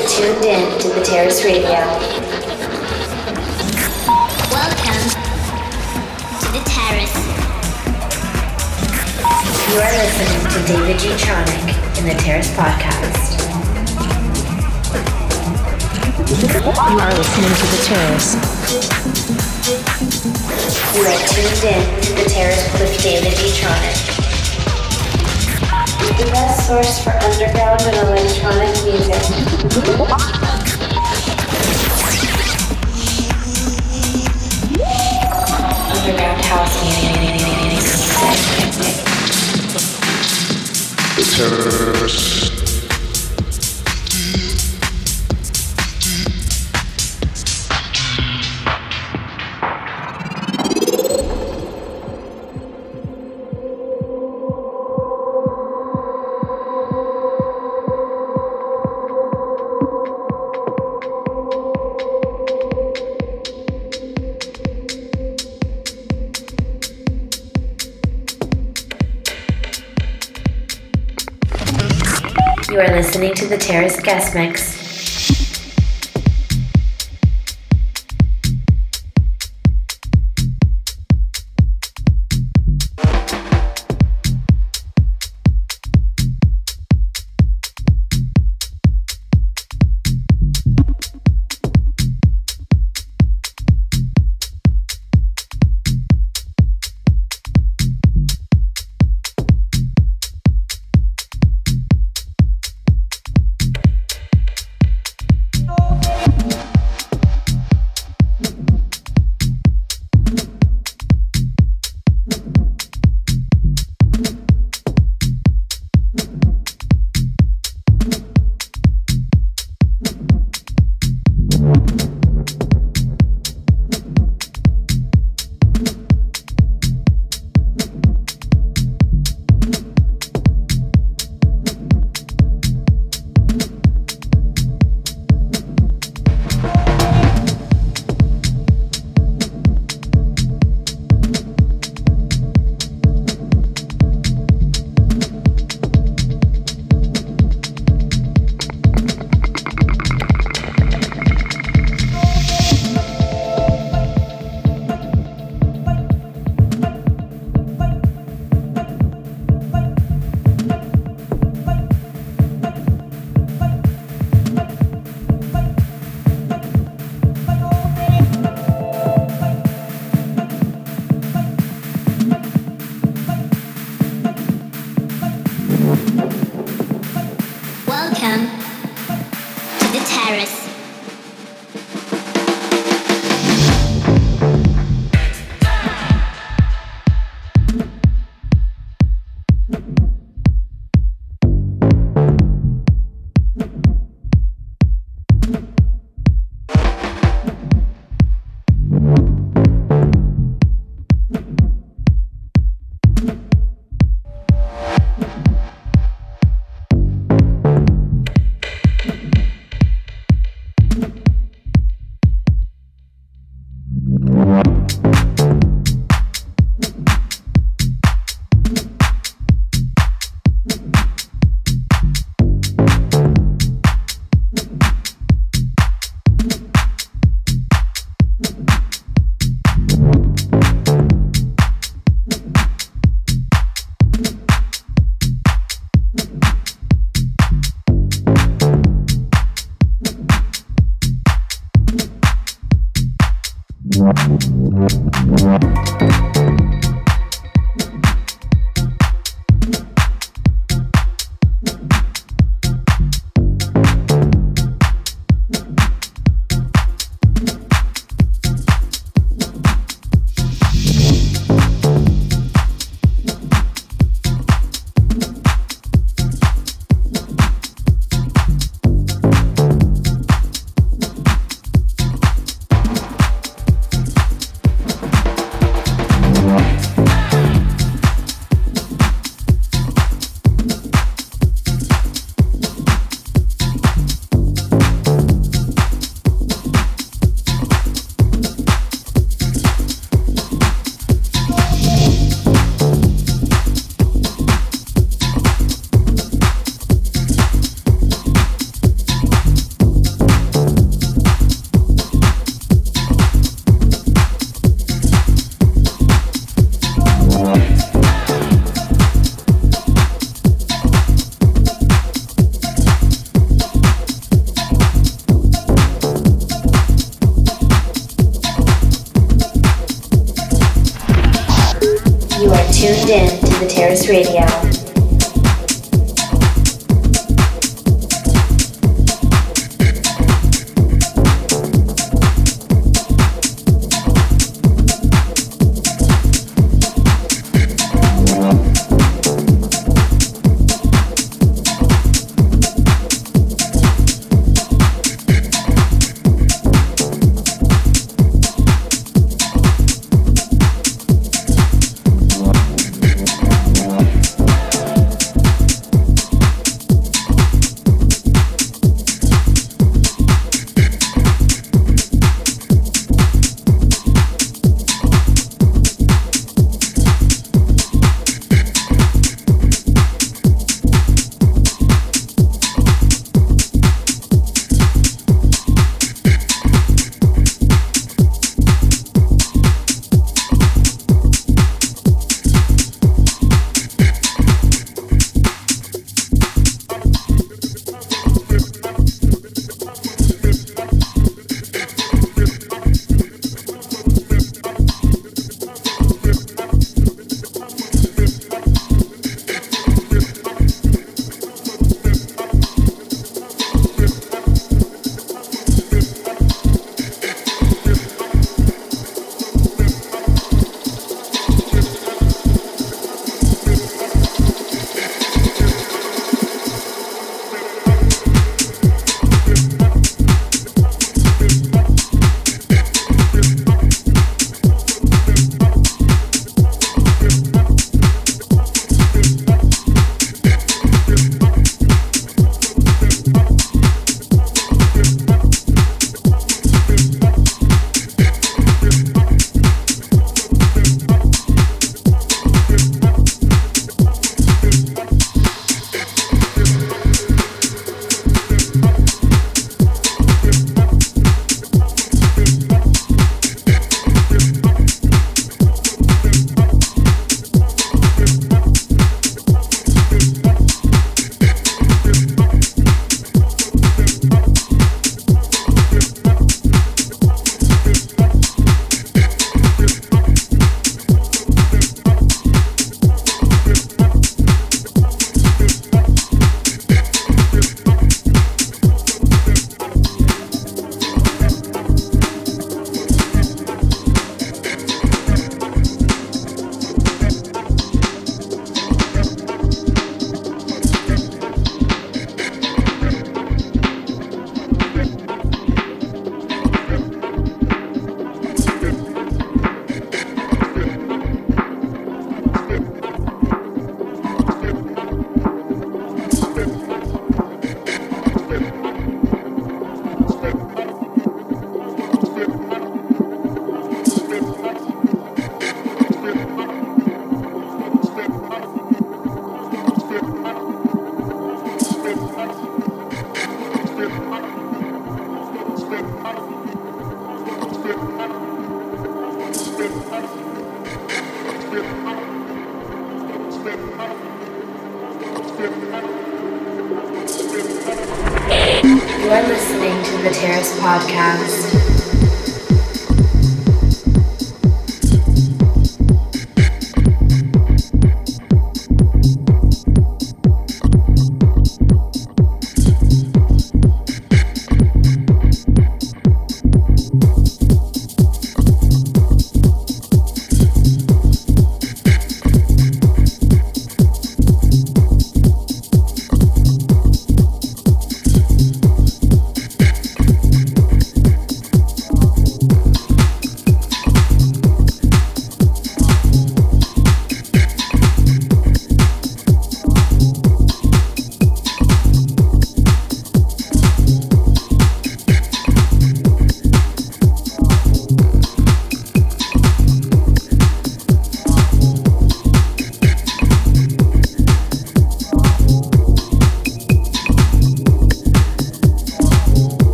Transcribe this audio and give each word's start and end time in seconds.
are 0.00 0.08
tuned 0.08 0.44
in 0.44 0.78
to 0.78 0.88
the 0.88 1.02
Terrace 1.04 1.44
Radio. 1.44 1.80
Welcome 4.48 5.02
to 6.40 6.48
the 6.56 6.62
terrace. 6.64 7.16
You 9.68 9.76
are 9.80 9.92
listening 9.92 10.42
to 10.52 10.58
David 10.72 10.98
G. 10.98 11.08
Tronic 11.20 11.98
in 11.98 12.06
the 12.06 12.14
Terrace 12.22 12.50
Podcast. 12.54 13.40
You 16.30 16.98
are 16.98 17.14
listening 17.14 17.54
to 17.60 17.66
The 17.66 17.80
Terrace. 17.84 18.34
You 20.94 21.02
are 21.04 21.18
tuned 21.28 21.62
in 21.74 22.02
to 22.02 22.12
the 22.14 22.30
Terrace 22.30 22.72
with 22.80 23.02
David 23.02 23.36
G. 23.36 23.50
Tronic. 23.60 24.19
The 26.00 26.30
best 26.32 26.66
source 26.66 27.04
for 27.04 27.10
underground 27.10 27.82
and 27.82 27.96
electronic 28.08 28.72
music. 28.84 29.22
Underground 35.92 36.44
house 36.46 36.74
music. 36.82 37.10
You 41.16 42.49
the 73.50 73.58
Terrace 73.58 73.98
Guest 73.98 74.32
Mix. 74.32 74.69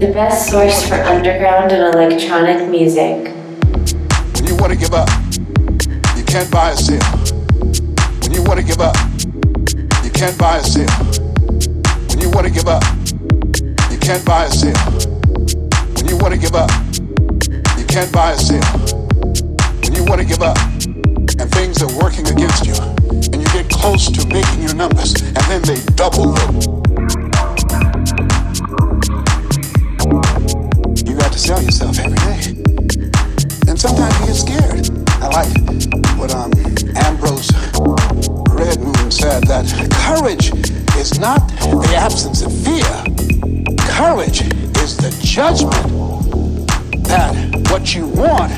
The 0.00 0.12
best 0.14 0.50
source 0.50 0.88
for 0.88 0.94
underground 0.94 1.72
and 1.72 1.94
electronic 1.94 2.68
music. 2.70 3.34
When 4.34 4.46
you 4.46 4.56
want 4.56 4.72
to 4.72 4.78
give 4.78 4.94
up, 4.94 5.10
you 6.16 6.24
can't 6.24 6.50
buy 6.50 6.70
a 6.70 6.76
sale. 6.76 7.02
When 8.22 8.32
you 8.32 8.42
want 8.44 8.58
to 8.58 8.64
give 8.64 8.80
up, 8.80 8.96
you 10.02 10.10
can't 10.10 10.38
buy 10.38 10.56
a 10.56 10.64
sale. 10.64 10.88
When 12.08 12.18
you 12.18 12.30
want 12.30 12.46
to 12.46 12.52
give 12.52 12.66
up, 12.66 12.82
you 13.90 13.98
can't 13.98 14.24
buy 14.24 14.44
a 14.44 14.50
sale. 14.50 14.72
When 15.94 16.08
you 16.08 16.16
want 16.16 16.32
to 16.32 16.40
give 16.40 16.54
up, 16.54 16.70
you 17.76 17.84
can't 17.84 18.10
buy 18.10 18.32
a 18.32 18.38
sale. 18.38 18.64
When 19.84 19.94
you 19.94 20.04
want 20.04 20.22
to 20.22 20.26
give 20.26 20.40
up, 20.40 20.56
and 21.38 21.50
things 21.52 21.82
are 21.82 21.92
working 22.00 22.26
against 22.28 22.64
you, 22.64 22.74
and 22.74 23.36
you 23.36 23.48
get 23.52 23.68
close 23.68 24.10
to 24.10 24.26
making 24.28 24.62
your 24.62 24.74
numbers, 24.74 25.12
and 25.20 25.44
then 25.44 25.60
they 25.62 25.76
double 25.94 26.32
to 31.36 31.42
sell 31.42 31.62
yourself 31.62 31.98
every 31.98 32.16
day. 32.16 32.62
And 33.68 33.78
sometimes 33.78 34.20
you 34.20 34.26
get 34.26 34.36
scared. 34.36 34.90
I 35.22 35.28
like 35.28 36.18
what 36.18 36.34
um, 36.34 36.50
Ambrose 36.96 37.50
Redmoon 38.56 39.12
said 39.12 39.42
that 39.44 39.66
courage 40.06 40.50
is 40.96 41.18
not 41.18 41.46
the 41.60 41.94
absence 41.96 42.42
of 42.42 42.52
fear. 42.64 42.84
Courage 43.86 44.42
is 44.82 44.96
the 44.96 45.14
judgment 45.22 45.74
that 47.04 47.34
what 47.70 47.94
you 47.94 48.06
want 48.06 48.52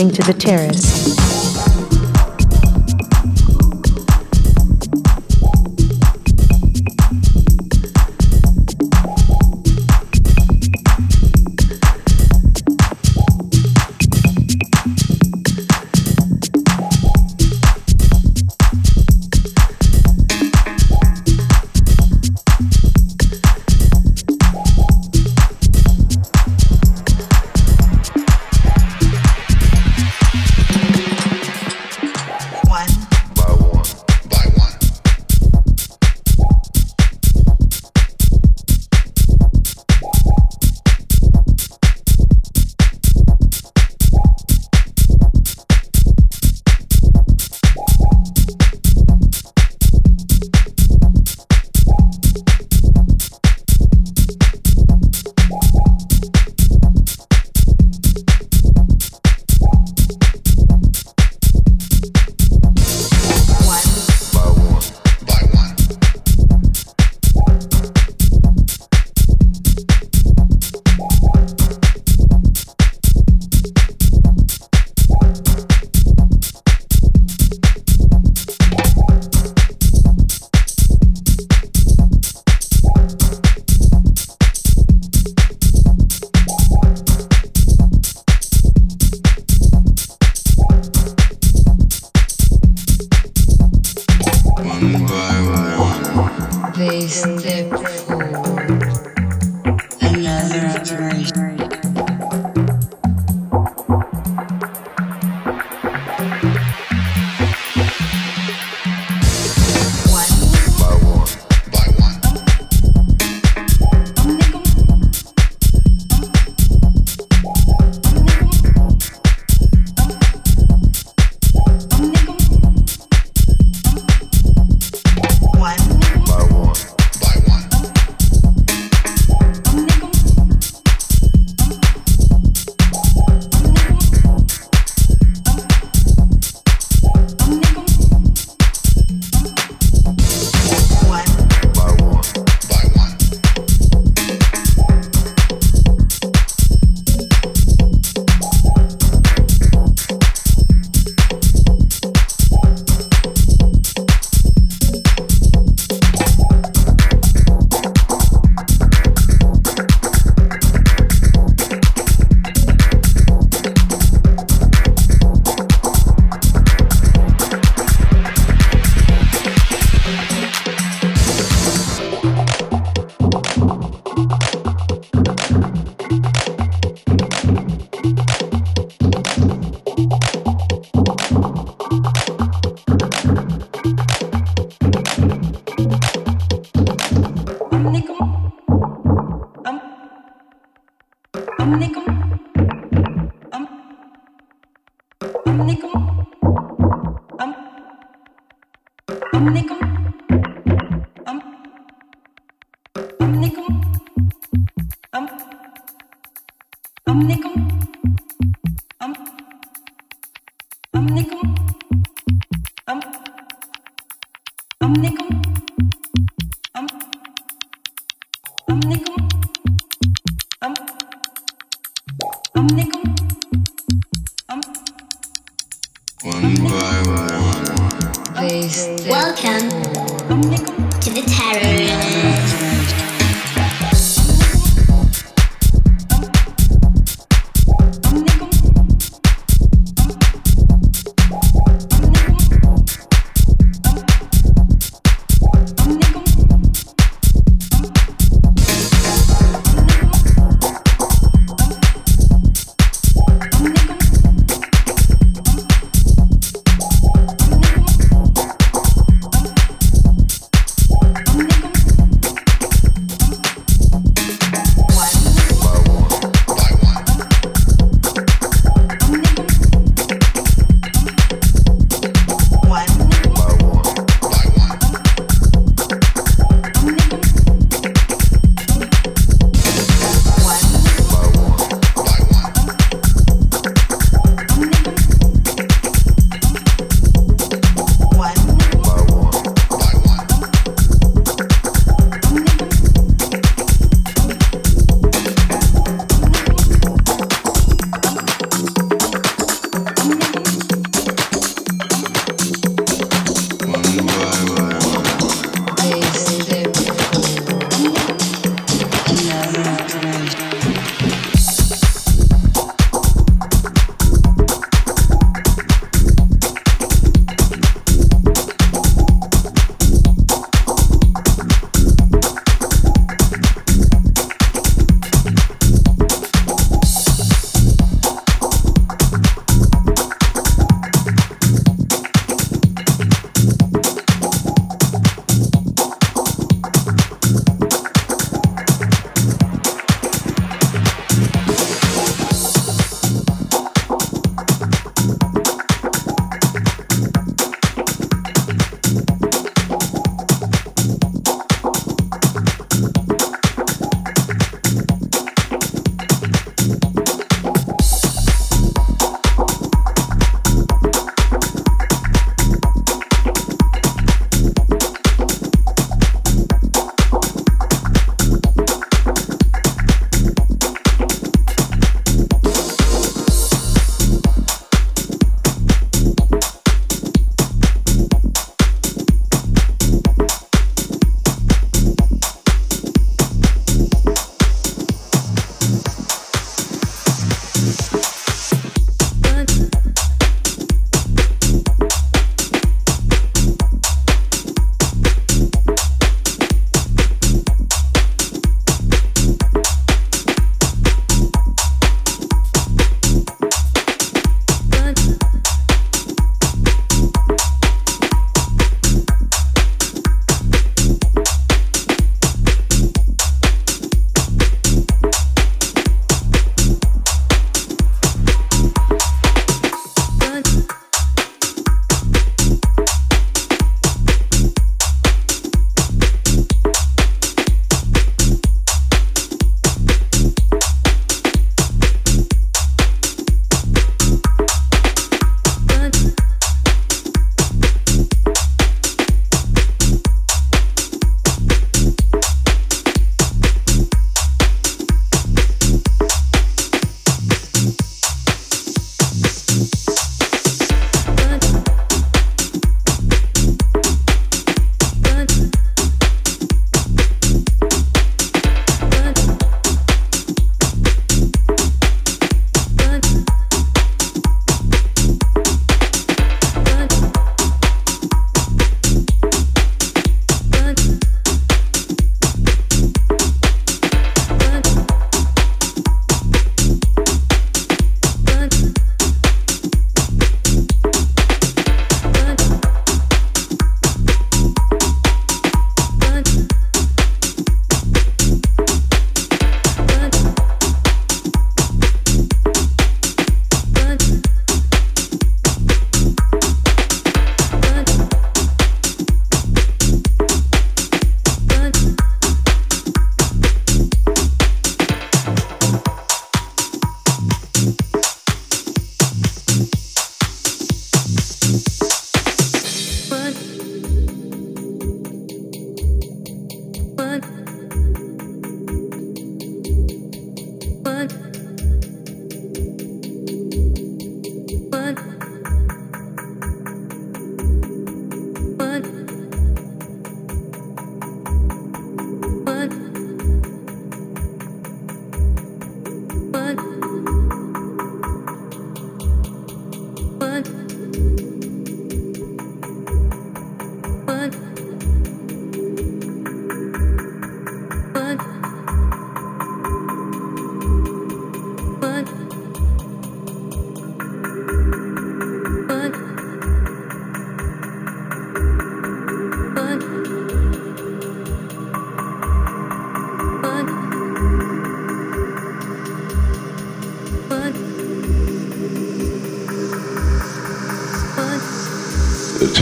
To 0.00 0.22
The 0.22 0.32
Terrace. 0.32 0.89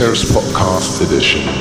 Podcast 0.09 1.01
Edition. 1.01 1.58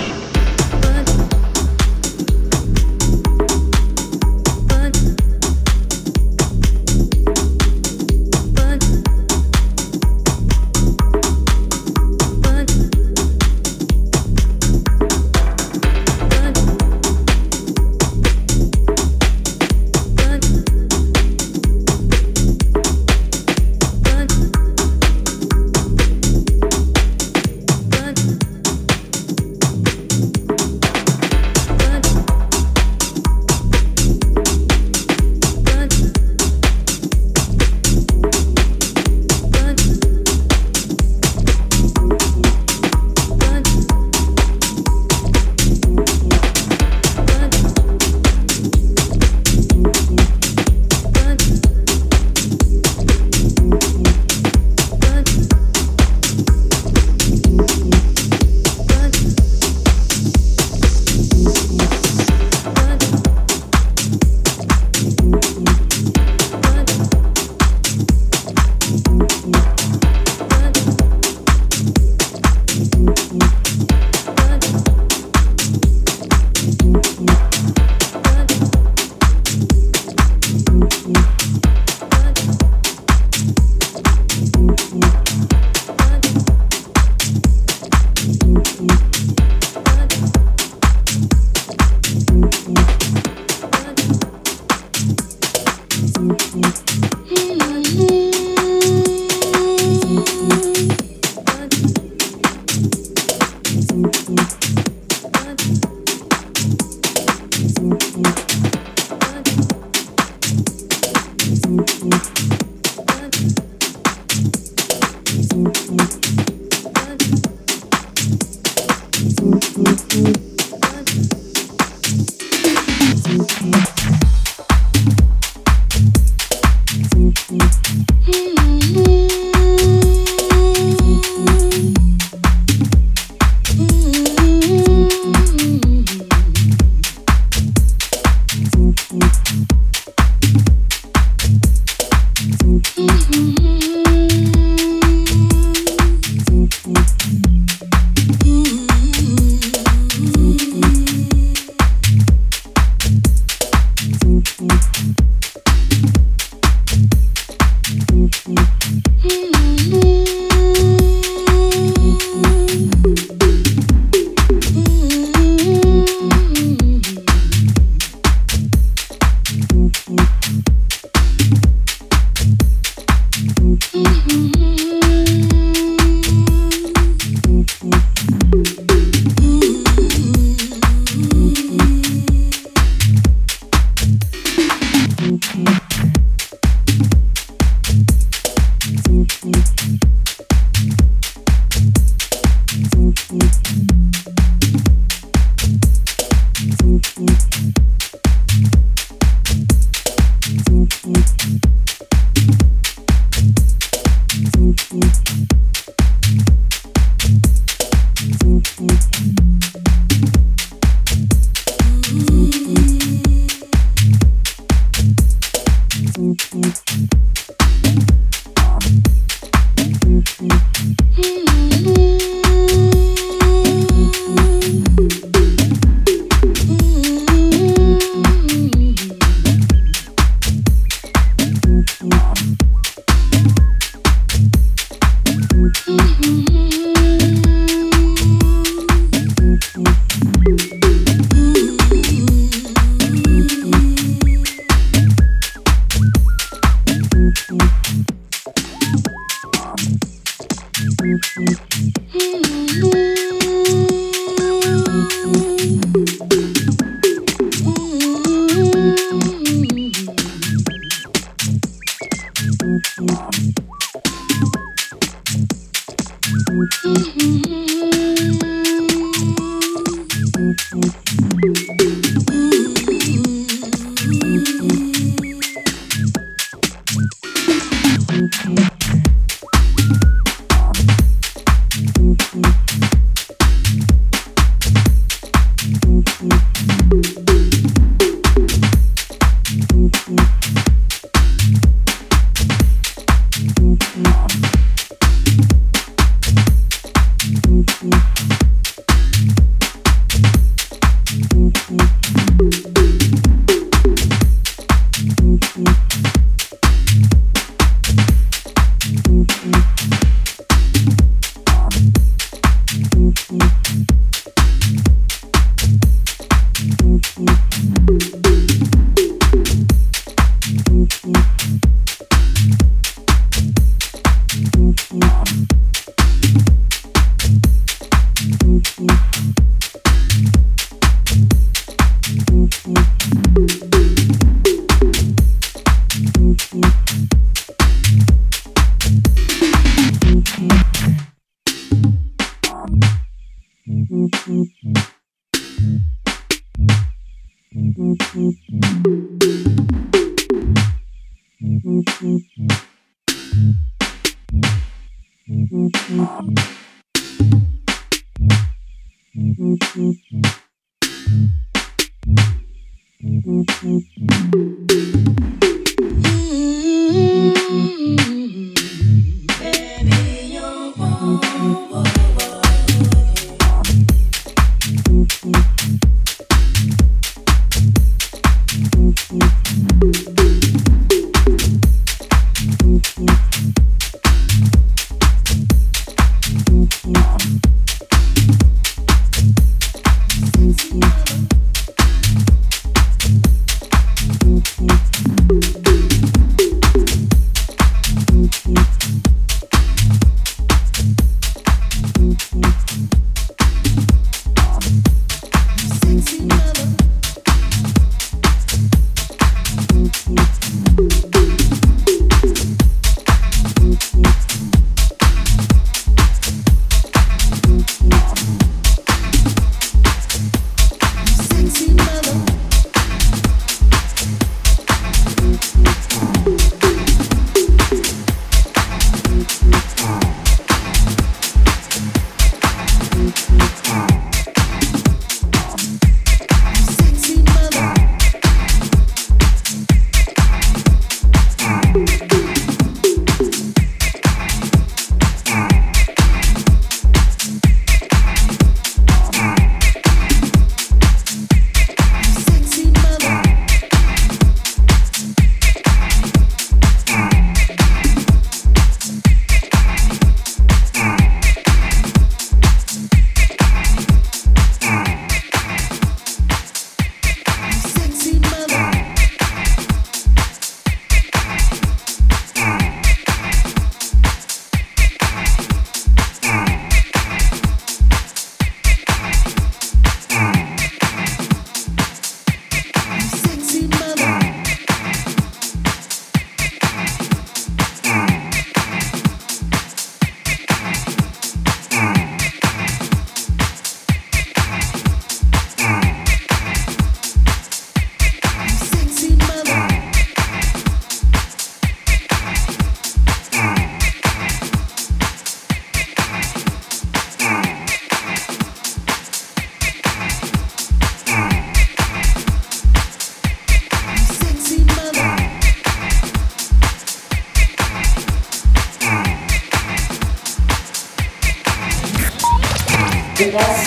Música 363.39 364.78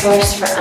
source 0.01 0.33
for 0.33 0.60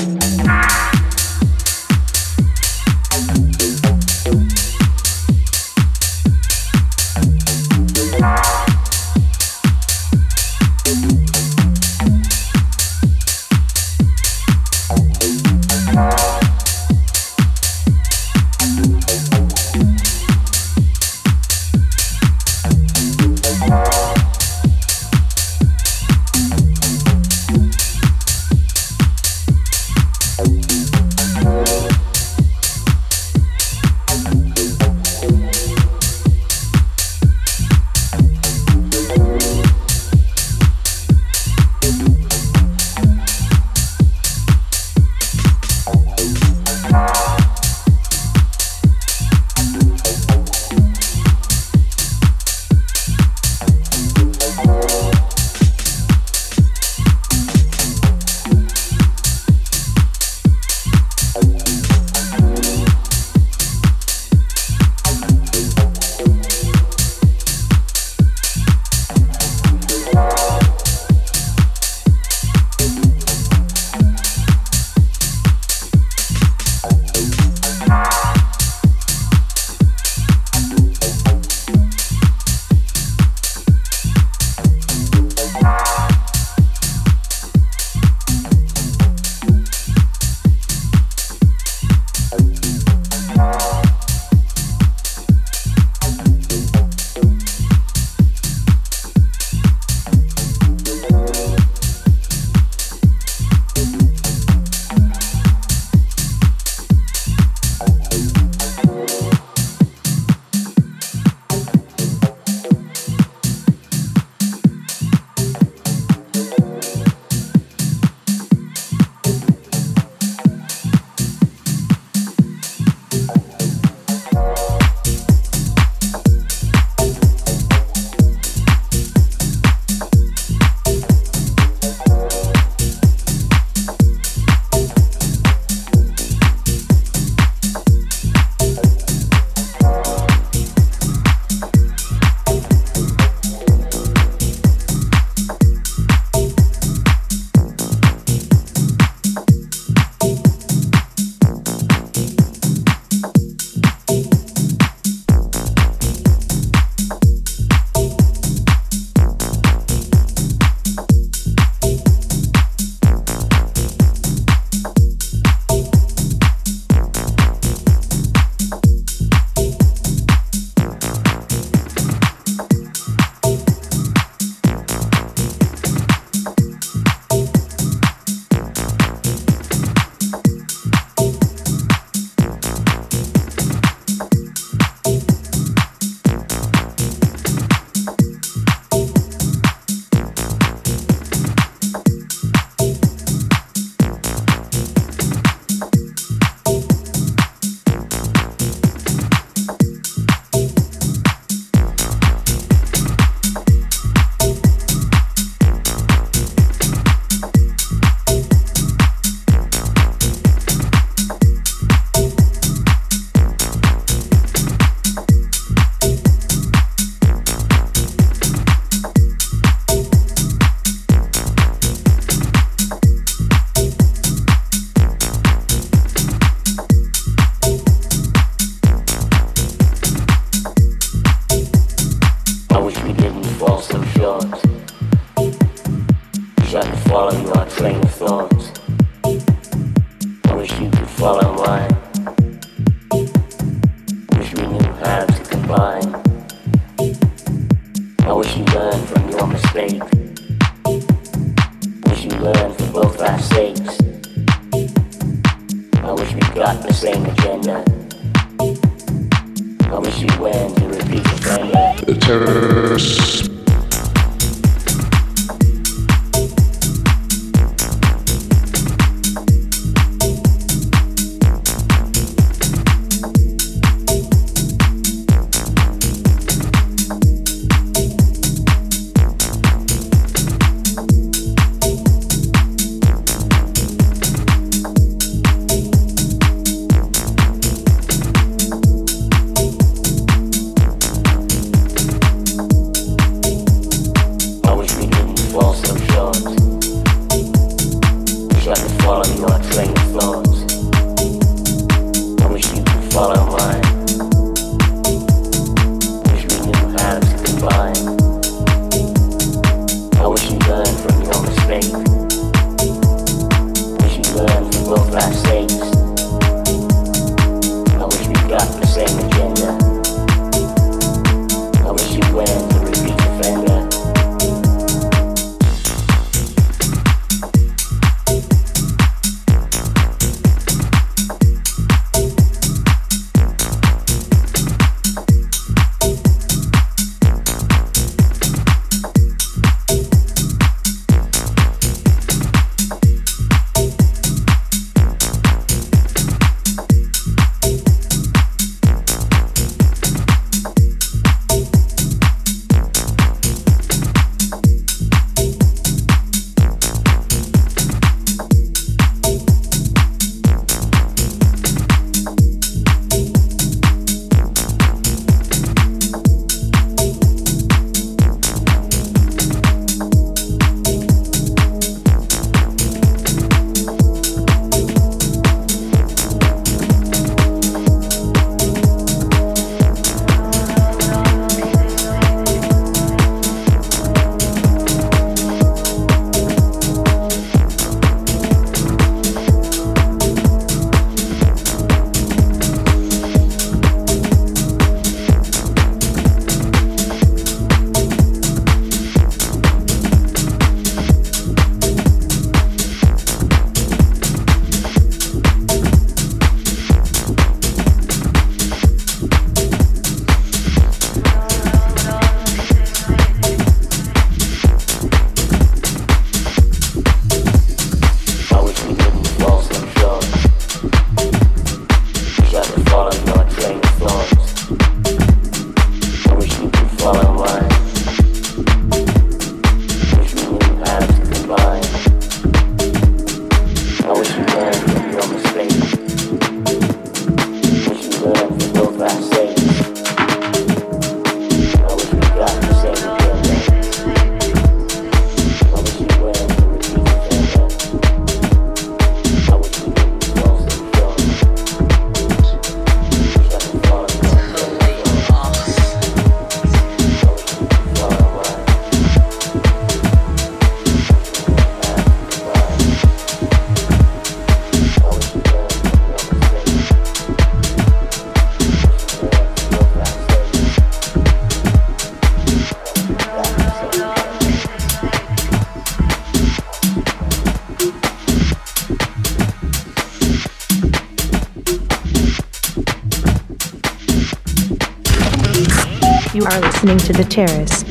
Listening 486.83 486.97
to 486.97 487.13
The 487.13 487.29
Terrace. 487.29 487.90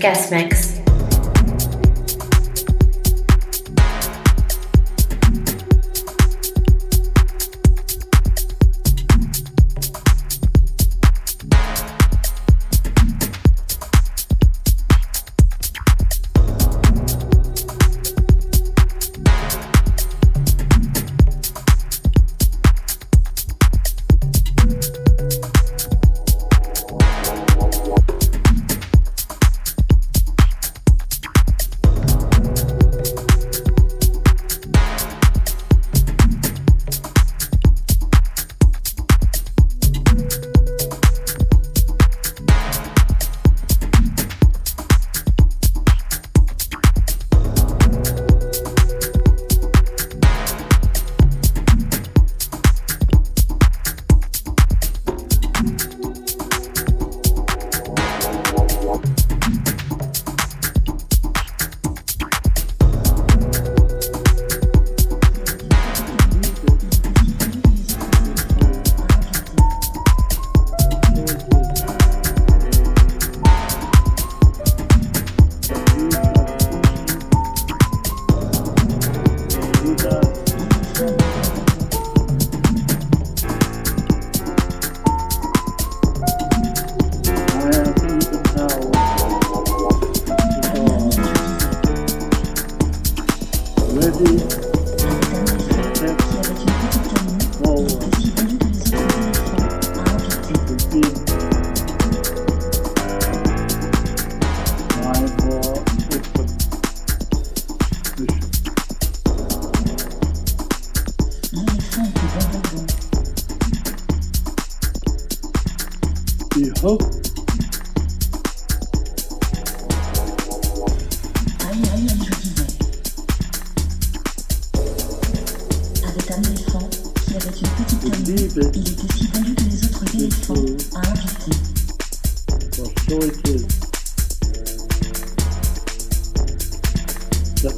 guest 0.00 0.30
mix. 0.30 0.57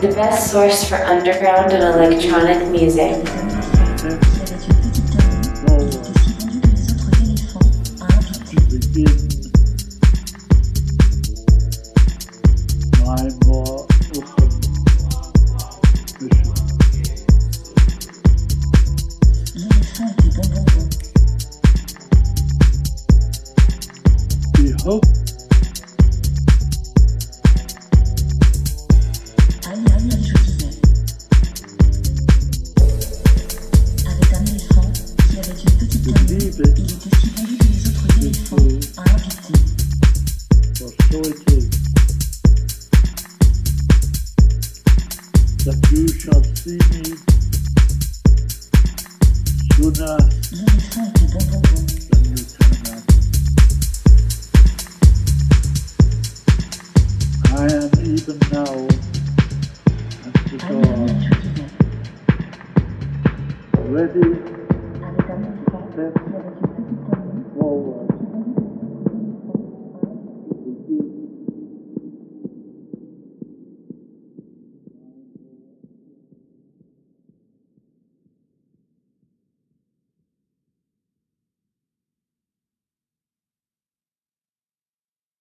Guest 0.00 0.16
best 0.16 0.50
source 0.50 0.88
for 0.88 0.96
underground 0.96 1.72
and 1.72 1.82
electronic 1.82 2.66
music. 2.68 3.39